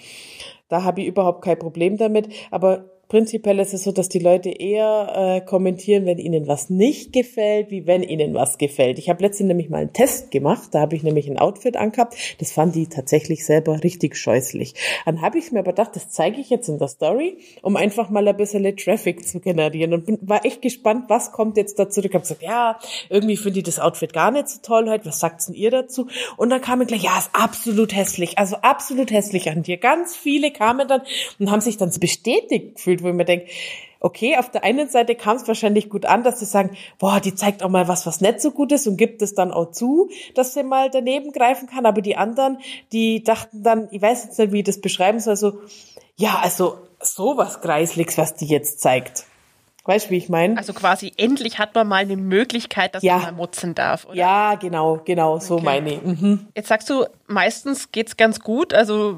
[0.69, 2.29] Da habe ich überhaupt kein Problem damit.
[2.51, 7.13] Aber Prinzipiell ist es so, dass die Leute eher äh, kommentieren, wenn ihnen was nicht
[7.13, 8.99] gefällt, wie wenn ihnen was gefällt.
[8.99, 12.17] Ich habe letztens nämlich mal einen Test gemacht, da habe ich nämlich ein Outfit angehabt,
[12.39, 14.73] das fand die tatsächlich selber richtig scheußlich.
[15.05, 18.09] Dann habe ich mir aber gedacht, das zeige ich jetzt in der Story, um einfach
[18.09, 21.89] mal ein bisschen Traffic zu generieren und bin, war echt gespannt, was kommt jetzt da
[21.89, 22.11] zurück.
[22.11, 22.77] Ich habe gesagt, ja,
[23.09, 26.07] irgendwie finde ich das Outfit gar nicht so toll heute, was sagt's denn ihr dazu?
[26.35, 29.77] Und dann kam mir gleich, ja, ist absolut hässlich, also absolut hässlich an dir.
[29.77, 31.03] Ganz viele kamen dann
[31.39, 33.47] und haben sich dann bestätigt gefühlt, gefühlt, wo ich mir denke,
[33.99, 37.33] okay, auf der einen Seite kam es wahrscheinlich gut an, dass sie sagen, boah, die
[37.33, 40.09] zeigt auch mal was, was nicht so gut ist und gibt es dann auch zu,
[40.35, 41.85] dass sie mal daneben greifen kann.
[41.85, 42.59] Aber die anderen,
[42.91, 45.61] die dachten dann, ich weiß jetzt nicht, wie ich das beschreiben soll, so,
[46.15, 49.25] ja, also sowas Kreisligs, was die jetzt zeigt.
[49.85, 50.57] Weißt du, wie ich meine?
[50.57, 53.13] Also quasi endlich hat man mal eine Möglichkeit, dass ja.
[53.13, 54.15] man mal mutzen darf, oder?
[54.15, 55.63] Ja, genau, genau, so okay.
[55.63, 56.01] meine ich.
[56.01, 56.47] Mhm.
[56.55, 59.17] Jetzt sagst du, meistens geht's ganz gut, also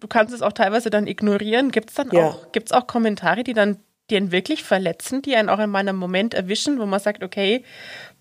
[0.00, 1.70] du kannst es auch teilweise dann ignorieren.
[1.70, 2.28] Gibt es dann ja.
[2.28, 3.78] auch, gibt's auch Kommentare, die dann
[4.10, 7.64] die einen wirklich verletzen, die einen auch in meinem Moment erwischen, wo man sagt, okay,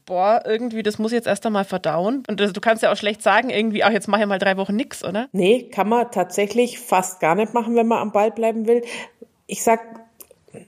[0.06, 2.24] boah, irgendwie, das muss ich jetzt erst einmal verdauen.
[2.28, 4.58] Und das, du kannst ja auch schlecht sagen, irgendwie, ach, jetzt mache ich mal drei
[4.58, 5.28] Wochen nichts, oder?
[5.32, 8.84] Nee, kann man tatsächlich fast gar nicht machen, wenn man am Ball bleiben will.
[9.46, 9.80] Ich sag,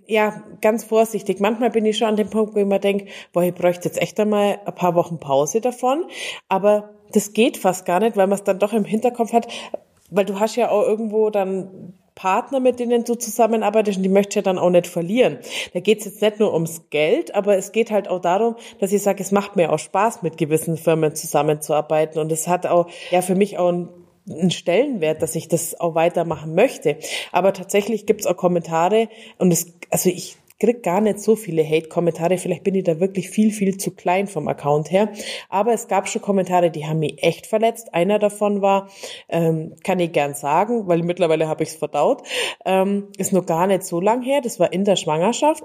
[0.05, 1.39] ja, ganz vorsichtig.
[1.39, 4.01] Manchmal bin ich schon an dem Punkt, wo ich mir denke, boah, ich bräuchte jetzt
[4.01, 6.05] echt einmal ein paar Wochen Pause davon.
[6.47, 9.47] Aber das geht fast gar nicht, weil man es dann doch im Hinterkopf hat,
[10.11, 14.35] weil du hast ja auch irgendwo dann Partner, mit denen du zusammenarbeitest und die möchtest
[14.35, 15.39] ja dann auch nicht verlieren.
[15.73, 19.01] Da geht's jetzt nicht nur ums Geld, aber es geht halt auch darum, dass ich
[19.01, 23.21] sage, es macht mir auch Spaß, mit gewissen Firmen zusammenzuarbeiten und es hat auch ja
[23.21, 23.89] für mich auch ein
[24.29, 26.97] einen Stellenwert, dass ich das auch weitermachen möchte.
[27.31, 32.37] Aber tatsächlich gibt's auch Kommentare und es, also ich krieg gar nicht so viele Hate-Kommentare.
[32.37, 35.09] Vielleicht bin ich da wirklich viel, viel zu klein vom Account her.
[35.49, 37.93] Aber es gab schon Kommentare, die haben mich echt verletzt.
[37.95, 38.87] Einer davon war,
[39.27, 42.21] ähm, kann ich gern sagen, weil mittlerweile habe ich es verdaut,
[42.63, 44.41] ähm, ist noch gar nicht so lang her.
[44.41, 45.63] Das war in der Schwangerschaft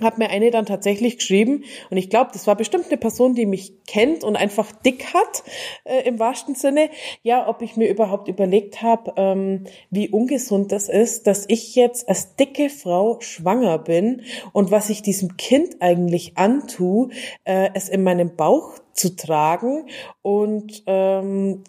[0.00, 3.46] hat mir eine dann tatsächlich geschrieben und ich glaube, das war bestimmt eine Person, die
[3.46, 5.42] mich kennt und einfach dick hat
[5.84, 6.90] äh, im wahrsten Sinne.
[7.22, 12.08] Ja, ob ich mir überhaupt überlegt habe, ähm, wie ungesund das ist, dass ich jetzt
[12.08, 17.08] als dicke Frau schwanger bin und was ich diesem Kind eigentlich antue,
[17.44, 19.86] äh, es in meinem Bauch zu tragen
[20.22, 21.64] und ähm,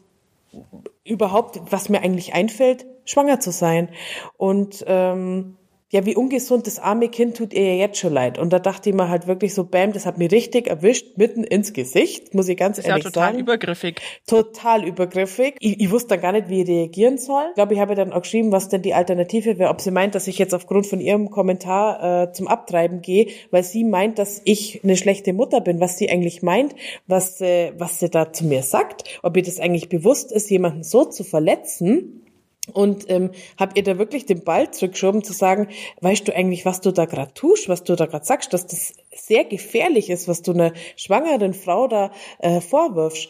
[1.03, 3.89] überhaupt, was mir eigentlich einfällt, schwanger zu sein
[4.37, 5.55] und ähm,
[5.91, 8.37] ja, wie ungesund das arme Kind tut ihr ja jetzt schon leid.
[8.37, 11.43] Und da dachte ich mir halt wirklich so, bam, das hat mich richtig erwischt, mitten
[11.43, 13.13] ins Gesicht, muss ich ganz das ehrlich sagen.
[13.13, 13.39] Ja, total sagen.
[13.39, 14.01] übergriffig.
[14.27, 15.55] Total übergriffig.
[15.59, 17.43] Ich, ich wusste dann gar nicht, wie ich reagieren soll.
[17.49, 20.13] Ich glaube, ich habe dann auch geschrieben, was denn die Alternative wäre, ob sie meint,
[20.13, 24.41] dass ich jetzt aufgrund von ihrem Kommentar äh, zum Abtreiben gehe, weil sie meint, dass
[24.45, 26.75] ich eine schlechte Mutter bin, was sie eigentlich meint,
[27.07, 30.83] was, äh, was sie da zu mir sagt, ob ihr das eigentlich bewusst ist, jemanden
[30.83, 32.25] so zu verletzen
[32.69, 35.67] und ähm, habe ihr da wirklich den Ball zurückgeschoben zu sagen,
[36.01, 38.93] weißt du eigentlich, was du da gerade tust, was du da gerade sagst, dass das
[39.13, 43.29] sehr gefährlich ist, was du einer schwangeren Frau da äh, vorwirfst.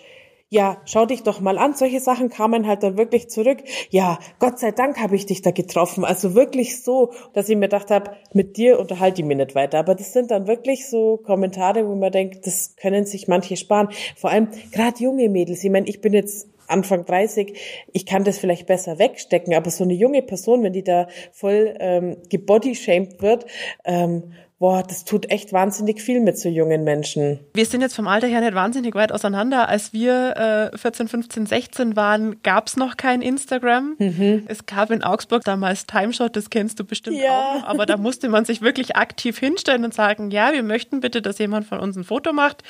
[0.52, 1.75] Ja, schau dich doch mal an.
[1.75, 3.60] Solche Sachen kamen halt dann wirklich zurück.
[3.91, 6.04] Ja, Gott sei Dank habe ich dich da getroffen.
[6.04, 9.78] Also wirklich so, dass ich mir gedacht habe, mit dir unterhalte ich mich nicht weiter.
[9.78, 13.89] Aber das sind dann wirklich so Kommentare, wo man denkt, das können sich manche sparen.
[14.17, 15.63] Vor allem gerade junge Mädels.
[15.63, 17.58] Ich meine, ich bin jetzt Anfang 30,
[17.93, 21.75] ich kann das vielleicht besser wegstecken, aber so eine junge Person, wenn die da voll
[21.79, 23.45] ähm, gebodyshamed wird,
[23.86, 27.39] ähm, boah, das tut echt wahnsinnig viel mit so jungen Menschen.
[27.54, 29.69] Wir sind jetzt vom Alter her nicht wahnsinnig weit auseinander.
[29.69, 33.95] Als wir äh, 14, 15, 16 waren, gab es noch kein Instagram.
[33.98, 34.43] Mhm.
[34.48, 37.30] Es gab in Augsburg damals Timeshot, das kennst du bestimmt ja.
[37.30, 41.00] auch noch, aber da musste man sich wirklich aktiv hinstellen und sagen, ja, wir möchten
[41.00, 42.63] bitte, dass jemand von uns ein Foto macht.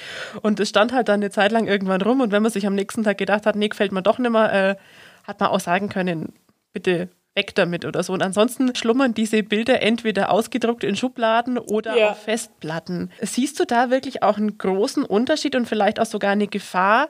[0.43, 2.75] Und es stand halt dann eine Zeit lang irgendwann rum und wenn man sich am
[2.75, 4.75] nächsten Tag gedacht hat, nee, gefällt mir doch nicht mehr, äh,
[5.23, 6.33] hat man auch sagen können,
[6.71, 8.13] bitte weg damit oder so.
[8.13, 12.11] Und ansonsten schlummern diese Bilder entweder ausgedruckt in Schubladen oder ja.
[12.11, 13.11] auf Festplatten.
[13.21, 17.09] Siehst du da wirklich auch einen großen Unterschied und vielleicht auch sogar eine Gefahr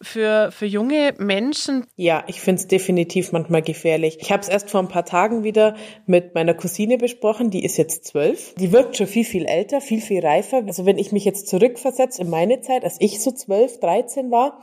[0.00, 1.86] für, für junge Menschen?
[1.96, 4.18] Ja, ich finde es definitiv manchmal gefährlich.
[4.20, 5.76] Ich habe es erst vor ein paar Tagen wieder
[6.06, 8.54] mit meiner Cousine besprochen, die ist jetzt zwölf.
[8.54, 10.62] Die wirkt schon viel, viel älter, viel, viel reifer.
[10.66, 14.60] Also wenn ich mich jetzt zurückversetze in meine Zeit, als ich so zwölf, dreizehn war,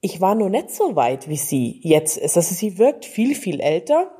[0.00, 2.36] ich war noch nicht so weit, wie sie jetzt ist.
[2.36, 4.10] Also sie wirkt viel, viel älter.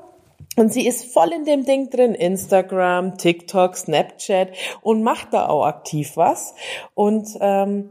[0.55, 4.49] Und sie ist voll in dem Ding drin, Instagram, TikTok, Snapchat
[4.81, 6.55] und macht da auch aktiv was.
[6.93, 7.89] Und ähm,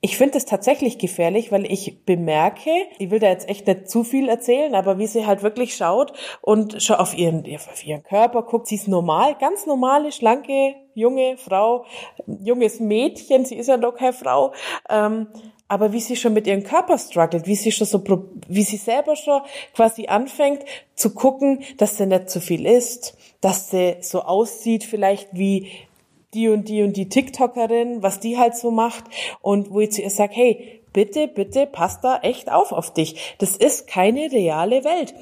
[0.00, 4.04] ich finde es tatsächlich gefährlich, weil ich bemerke, ich will da jetzt echt nicht zu
[4.04, 8.42] viel erzählen, aber wie sie halt wirklich schaut und schon auf ihren, auf ihren Körper
[8.42, 11.86] guckt, sie ist normal, ganz normale, schlanke, junge Frau,
[12.26, 14.52] junges Mädchen, sie ist ja noch keine Frau,
[14.88, 15.28] ähm,
[15.68, 18.02] aber wie sie schon mit ihrem Körper struggelt, wie sie schon so,
[18.48, 19.42] wie sie selber schon
[19.74, 20.62] quasi anfängt
[20.94, 25.68] zu gucken, dass sie nicht zu viel isst, dass sie so aussieht vielleicht wie
[26.34, 29.04] die und die und die TikTokerin, was die halt so macht
[29.40, 33.36] und wo ich zu ihr sage, hey, bitte, bitte, passt da echt auf auf dich.
[33.38, 35.14] Das ist keine reale Welt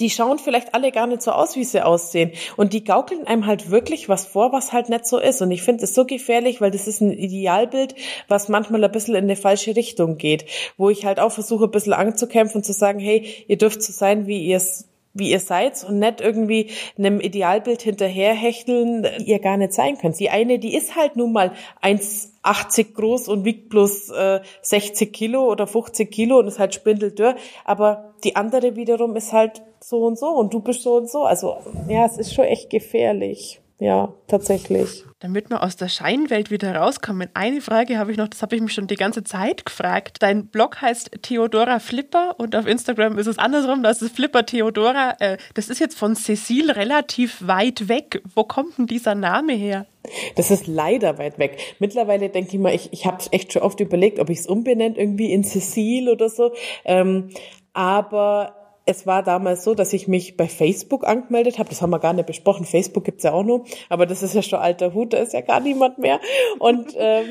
[0.00, 2.32] die schauen vielleicht alle gar nicht so aus, wie sie aussehen.
[2.56, 5.42] Und die gaukeln einem halt wirklich was vor, was halt nicht so ist.
[5.42, 7.94] Und ich finde es so gefährlich, weil das ist ein Idealbild,
[8.28, 10.44] was manchmal ein bisschen in eine falsche Richtung geht.
[10.76, 13.92] Wo ich halt auch versuche, ein bisschen anzukämpfen und zu sagen, hey, ihr dürft so
[13.92, 19.56] sein, wie ihr es wie ihr seid und nicht irgendwie einem Idealbild hinterherhechteln, ihr gar
[19.56, 20.18] nicht sein könnt.
[20.18, 21.52] Die eine, die ist halt nun mal
[21.82, 27.36] 1,80 groß und wiegt bloß äh, 60 Kilo oder 50 Kilo und ist halt spindeldürr,
[27.64, 31.24] aber die andere wiederum ist halt so und so und du bist so und so.
[31.24, 33.60] Also ja, es ist schon echt gefährlich.
[33.80, 35.04] Ja, tatsächlich.
[35.20, 38.62] Damit wir aus der Scheinwelt wieder rauskommen, eine Frage habe ich noch, das habe ich
[38.62, 40.16] mich schon die ganze Zeit gefragt.
[40.20, 45.14] Dein Blog heißt Theodora Flipper und auf Instagram ist es andersrum, das ist Flipper Theodora.
[45.20, 48.20] Äh, das ist jetzt von Cecile relativ weit weg.
[48.34, 49.86] Wo kommt denn dieser Name her?
[50.34, 51.58] Das ist leider weit weg.
[51.78, 54.96] Mittlerweile denke ich mal, ich, ich habe echt schon oft überlegt, ob ich es umbenenne,
[54.98, 56.52] irgendwie in Cecile oder so.
[56.84, 57.30] Ähm,
[57.74, 58.57] aber
[58.88, 61.68] es war damals so, dass ich mich bei Facebook angemeldet habe.
[61.68, 62.64] Das haben wir gar nicht besprochen.
[62.64, 65.42] Facebook gibt's ja auch noch, aber das ist ja schon alter Hut, da ist ja
[65.42, 66.20] gar niemand mehr.
[66.58, 67.26] Und ähm,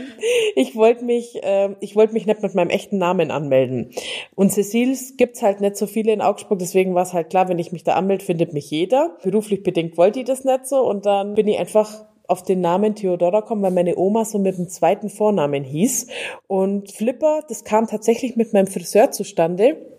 [0.55, 3.89] ich wollte mich, äh, ich wollte mich nicht mit meinem echten Namen anmelden.
[4.35, 7.57] Und Cecils gibt's halt nicht so viele in Augsburg, deswegen war es halt klar, wenn
[7.57, 9.17] ich mich da anmelde, findet mich jeder.
[9.23, 12.93] Beruflich bedingt wollte ich das nicht so und dann bin ich einfach auf den Namen
[12.93, 16.07] Theodora kommen, weil meine Oma so mit dem zweiten Vornamen hieß.
[16.45, 19.96] Und Flipper, das kam tatsächlich mit meinem Friseur zustande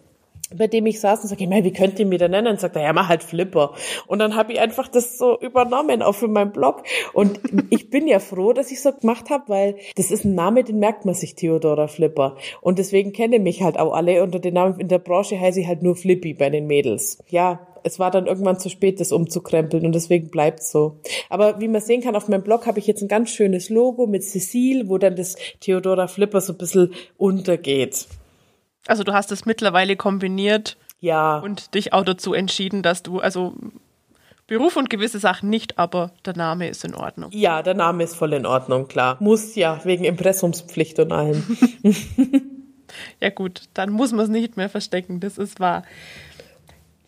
[0.54, 2.48] bei dem ich saß und sage, hey, wie könnt ihr mir denn nennen?
[2.48, 3.74] Und sagt er, ja, mach halt Flipper.
[4.06, 6.82] Und dann habe ich einfach das so übernommen, auch für meinen Blog.
[7.12, 10.64] Und ich bin ja froh, dass ich so gemacht habe, weil das ist ein Name,
[10.64, 12.36] den merkt man sich, Theodora Flipper.
[12.60, 14.80] Und deswegen kennen mich halt auch alle unter den Namen.
[14.80, 17.18] In der Branche heiße ich halt nur Flippy bei den Mädels.
[17.28, 21.00] Ja, es war dann irgendwann zu spät, das umzukrempeln und deswegen bleibt's so.
[21.28, 24.06] Aber wie man sehen kann, auf meinem Blog habe ich jetzt ein ganz schönes Logo
[24.06, 28.06] mit Cecile, wo dann das Theodora Flipper so ein bisschen untergeht.
[28.88, 31.38] Also du hast es mittlerweile kombiniert ja.
[31.38, 33.54] und dich auch dazu entschieden, dass du, also
[34.46, 37.30] Beruf und gewisse Sachen nicht, aber der Name ist in Ordnung.
[37.34, 39.18] Ja, der Name ist voll in Ordnung, klar.
[39.20, 41.44] Muss ja, wegen Impressumspflicht und allem.
[43.20, 45.82] ja gut, dann muss man es nicht mehr verstecken, das ist wahr.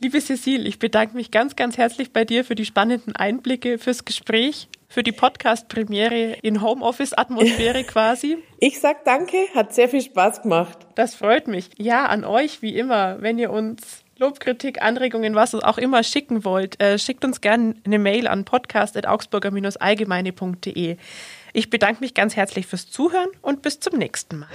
[0.03, 4.07] Liebe Cecile, ich bedanke mich ganz, ganz herzlich bei dir für die spannenden Einblicke, fürs
[4.07, 8.39] Gespräch, für die Podcast-Premiere in Homeoffice-Atmosphäre quasi.
[8.61, 10.79] Ich sag danke, hat sehr viel Spaß gemacht.
[10.95, 11.69] Das freut mich.
[11.77, 16.47] Ja, an euch wie immer, wenn ihr uns Lob, Kritik, Anregungen, was auch immer schicken
[16.47, 20.97] wollt, äh, schickt uns gerne eine Mail an podcast.augsburger-allgemeine.de.
[21.53, 24.49] Ich bedanke mich ganz herzlich fürs Zuhören und bis zum nächsten Mal.